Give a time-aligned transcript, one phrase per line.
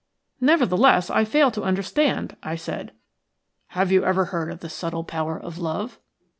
[0.39, 2.93] "Nevertheless, I fail to understand," I said.
[3.77, 5.99] "Have you ever heard of the subtle power of love?"